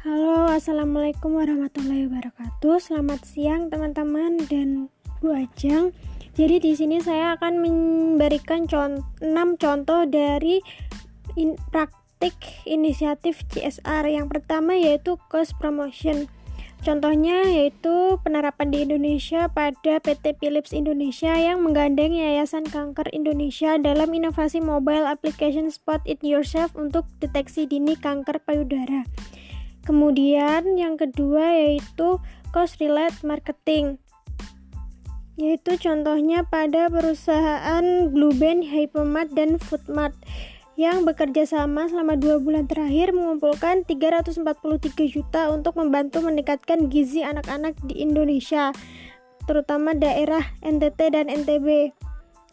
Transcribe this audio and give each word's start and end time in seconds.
Assalamualaikum 0.00 1.36
warahmatullahi 1.36 2.08
wabarakatuh. 2.08 2.80
Selamat 2.80 3.20
siang 3.20 3.68
teman-teman 3.68 4.40
dan 4.48 4.88
Bu 5.20 5.36
Ajeng. 5.36 5.92
Jadi 6.32 6.56
di 6.56 6.72
sini 6.72 7.04
saya 7.04 7.36
akan 7.36 7.60
memberikan 7.60 8.64
contoh, 8.64 9.04
6 9.20 9.60
contoh 9.60 10.08
dari 10.08 10.64
in, 11.36 11.60
praktik 11.68 12.32
inisiatif 12.64 13.44
CSR. 13.52 14.08
Yang 14.08 14.40
pertama 14.40 14.72
yaitu 14.72 15.20
cost 15.28 15.52
promotion. 15.60 16.32
Contohnya 16.80 17.44
yaitu 17.44 18.16
penerapan 18.24 18.72
di 18.72 18.88
Indonesia 18.88 19.52
pada 19.52 20.00
PT 20.00 20.40
Philips 20.40 20.72
Indonesia 20.72 21.36
yang 21.36 21.60
menggandeng 21.60 22.16
Yayasan 22.16 22.64
Kanker 22.64 23.12
Indonesia 23.12 23.76
dalam 23.76 24.08
inovasi 24.16 24.64
mobile 24.64 25.04
application 25.04 25.68
Spot 25.68 26.00
It 26.08 26.24
Yourself 26.24 26.72
untuk 26.72 27.04
deteksi 27.20 27.68
dini 27.68 28.00
kanker 28.00 28.40
payudara. 28.48 29.04
Kemudian 29.84 30.76
yang 30.76 31.00
kedua 31.00 31.56
yaitu 31.56 32.20
cost 32.52 32.76
related 32.82 33.24
marketing. 33.24 33.96
Yaitu 35.40 35.80
contohnya 35.80 36.44
pada 36.44 36.92
perusahaan 36.92 38.12
Blueband, 38.12 38.60
Hypermart, 38.60 39.32
dan 39.32 39.56
Foodmart 39.56 40.12
yang 40.80 41.04
bekerja 41.04 41.44
sama 41.44 41.88
selama 41.88 42.16
dua 42.16 42.40
bulan 42.40 42.64
terakhir 42.64 43.12
mengumpulkan 43.12 43.84
343 43.84 44.44
juta 45.08 45.52
untuk 45.52 45.76
membantu 45.76 46.24
meningkatkan 46.24 46.88
gizi 46.88 47.20
anak-anak 47.20 47.76
di 47.84 48.00
Indonesia, 48.00 48.72
terutama 49.44 49.92
daerah 49.92 50.40
NTT 50.64 51.00
dan 51.12 51.28
NTB. 51.28 51.92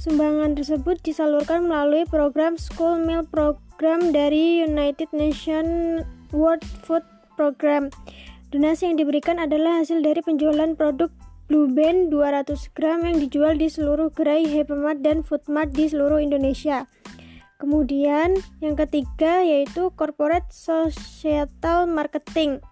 Sumbangan 0.00 0.58
tersebut 0.58 0.98
disalurkan 1.06 1.70
melalui 1.70 2.02
program 2.08 2.58
School 2.58 2.98
Meal 3.04 3.28
Program 3.28 4.10
dari 4.10 4.64
United 4.64 5.12
Nations 5.14 6.02
World 6.34 6.66
Food 6.82 7.06
Program. 7.34 7.90
Donasi 8.54 8.90
yang 8.90 8.96
diberikan 8.96 9.42
adalah 9.42 9.82
hasil 9.82 10.00
dari 10.00 10.22
penjualan 10.22 10.72
produk 10.78 11.10
Blue 11.44 11.68
Band 11.68 12.08
200 12.08 12.72
gram 12.72 13.04
yang 13.04 13.20
dijual 13.20 13.60
di 13.60 13.68
seluruh 13.68 14.08
gerai 14.14 14.48
Hypermart 14.48 15.04
dan 15.04 15.20
Foodmart 15.20 15.76
di 15.76 15.92
seluruh 15.92 16.16
Indonesia. 16.16 16.88
Kemudian 17.60 18.38
yang 18.64 18.74
ketiga 18.74 19.44
yaitu 19.44 19.92
corporate 19.92 20.48
societal 20.48 21.84
marketing. 21.84 22.64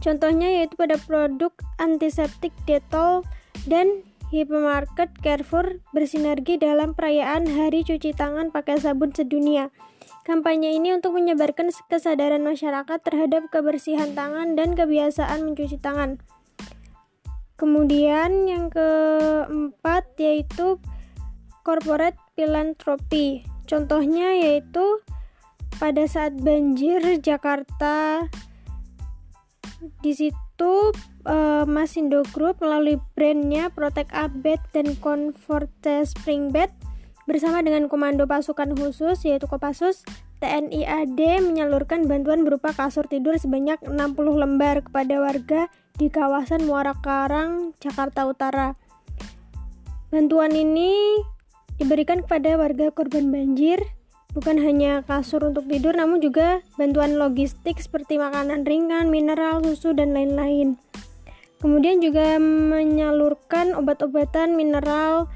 Contohnya 0.00 0.48
yaitu 0.62 0.78
pada 0.78 0.96
produk 0.96 1.52
antiseptik 1.76 2.54
Dettol 2.64 3.26
dan 3.68 4.06
Hypermarket 4.30 5.10
Carrefour 5.18 5.82
bersinergi 5.90 6.54
dalam 6.54 6.94
perayaan 6.94 7.50
Hari 7.50 7.82
Cuci 7.82 8.14
Tangan 8.14 8.54
pakai 8.54 8.78
sabun 8.78 9.10
sedunia. 9.10 9.74
Kampanye 10.22 10.78
ini 10.78 10.94
untuk 10.94 11.18
menyebarkan 11.18 11.74
kesadaran 11.90 12.46
masyarakat 12.46 13.02
terhadap 13.02 13.50
kebersihan 13.50 14.14
tangan 14.14 14.54
dan 14.54 14.78
kebiasaan 14.78 15.50
mencuci 15.50 15.82
tangan. 15.82 16.22
Kemudian 17.58 18.46
yang 18.46 18.70
keempat 18.70 20.14
yaitu 20.22 20.78
corporate 21.66 22.16
philanthropy. 22.38 23.42
Contohnya 23.66 24.30
yaitu 24.38 25.02
pada 25.82 26.06
saat 26.06 26.38
banjir 26.38 27.18
Jakarta 27.18 28.30
di 30.06 30.12
situ 30.14 30.49
uh, 30.64 31.64
Masindo 31.64 32.20
Group 32.34 32.60
melalui 32.60 33.00
brandnya 33.16 33.72
Protect 33.72 34.12
Abed 34.12 34.60
dan 34.76 34.96
Comfort 34.98 35.70
Spring 36.04 36.52
Bed 36.52 36.68
bersama 37.24 37.62
dengan 37.62 37.86
Komando 37.86 38.26
Pasukan 38.26 38.74
Khusus 38.74 39.22
yaitu 39.22 39.46
Kopassus 39.46 40.02
TNI 40.40 40.88
AD 40.88 41.20
menyalurkan 41.44 42.08
bantuan 42.08 42.48
berupa 42.48 42.72
kasur 42.72 43.04
tidur 43.04 43.36
sebanyak 43.36 43.76
60 43.84 43.92
lembar 44.16 44.80
kepada 44.80 45.20
warga 45.20 45.68
di 46.00 46.08
kawasan 46.08 46.64
Muara 46.64 46.96
Karang, 46.96 47.76
Jakarta 47.76 48.24
Utara. 48.24 48.72
Bantuan 50.08 50.56
ini 50.56 51.20
diberikan 51.76 52.24
kepada 52.24 52.56
warga 52.56 52.88
korban 52.88 53.28
banjir 53.28 53.84
bukan 54.30 54.62
hanya 54.62 55.02
kasur 55.06 55.42
untuk 55.42 55.66
tidur 55.66 55.94
namun 55.94 56.22
juga 56.22 56.62
bantuan 56.78 57.18
logistik 57.18 57.82
seperti 57.82 58.16
makanan 58.16 58.62
ringan, 58.62 59.10
mineral, 59.10 59.62
susu 59.62 59.90
dan 59.94 60.14
lain-lain. 60.14 60.78
Kemudian 61.60 62.00
juga 62.00 62.40
menyalurkan 62.40 63.76
obat-obatan, 63.76 64.56
mineral, 64.56 65.28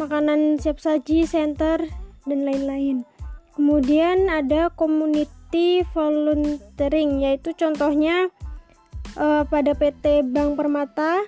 makanan 0.00 0.56
siap 0.56 0.80
saji, 0.80 1.28
center 1.28 1.84
dan 2.24 2.40
lain-lain. 2.48 3.04
Kemudian 3.52 4.32
ada 4.32 4.72
community 4.72 5.84
volunteering 5.92 7.24
yaitu 7.24 7.52
contohnya 7.56 8.32
uh, 9.16 9.44
pada 9.48 9.72
PT 9.72 10.24
Bank 10.32 10.56
Permata 10.60 11.24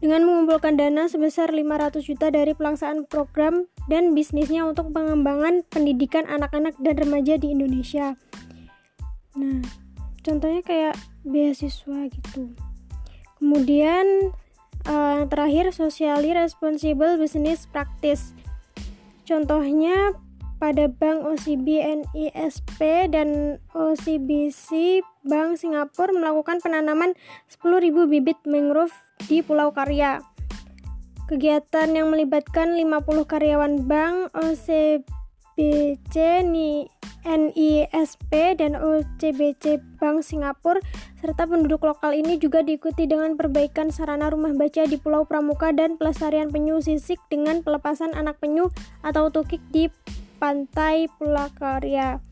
dengan 0.00 0.24
mengumpulkan 0.24 0.80
dana 0.80 1.06
sebesar 1.06 1.52
500 1.52 2.00
juta 2.00 2.32
dari 2.32 2.56
pelaksanaan 2.56 3.04
program 3.04 3.68
dan 3.86 4.16
bisnisnya 4.16 4.64
untuk 4.64 4.90
pengembangan 4.96 5.60
pendidikan 5.68 6.24
anak-anak 6.24 6.72
dan 6.80 6.96
remaja 6.96 7.36
di 7.36 7.52
Indonesia. 7.52 8.16
Nah, 9.36 9.60
contohnya 10.24 10.64
kayak 10.64 10.96
beasiswa 11.22 12.08
gitu. 12.08 12.56
Kemudian 13.36 14.32
uh, 14.88 15.28
terakhir 15.28 15.72
socially 15.76 16.32
responsible 16.32 17.20
business 17.20 17.68
practice. 17.68 18.32
Contohnya 19.28 20.16
pada 20.60 20.92
Bank 20.92 21.24
OCB 21.24 21.80
NISP 22.04 23.08
dan 23.08 23.60
OCBC 23.72 25.00
Bank 25.24 25.56
Singapura 25.56 26.12
melakukan 26.12 26.60
penanaman 26.60 27.16
10.000 27.48 28.12
bibit 28.12 28.36
mangrove 28.44 28.92
di 29.26 29.42
Pulau 29.44 29.74
Karya. 29.74 30.22
Kegiatan 31.28 31.94
yang 31.94 32.10
melibatkan 32.10 32.74
50 32.74 33.26
karyawan 33.28 33.86
bank 33.86 34.34
OCBC 34.34 36.14
NISP 37.20 38.32
dan 38.56 38.72
OCBC 38.80 39.78
Bank 40.00 40.24
Singapura 40.24 40.80
serta 41.20 41.44
penduduk 41.44 41.84
lokal 41.84 42.16
ini 42.16 42.40
juga 42.40 42.64
diikuti 42.64 43.04
dengan 43.04 43.36
perbaikan 43.36 43.92
sarana 43.92 44.32
rumah 44.32 44.56
baca 44.56 44.88
di 44.88 44.96
Pulau 44.96 45.28
Pramuka 45.28 45.70
dan 45.76 46.00
pelestarian 46.00 46.48
penyu 46.48 46.80
sisik 46.80 47.20
dengan 47.28 47.60
pelepasan 47.60 48.16
anak 48.16 48.40
penyu 48.40 48.72
atau 49.04 49.28
tukik 49.28 49.60
di 49.68 49.92
pantai 50.40 51.12
Pulakarya. 51.20 52.24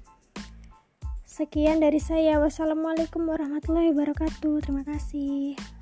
Sekian 1.29 1.79
dari 1.79 2.03
saya. 2.03 2.43
Wassalamualaikum 2.43 3.23
warahmatullahi 3.29 3.95
wabarakatuh. 3.95 4.59
Terima 4.65 4.83
kasih. 4.83 5.78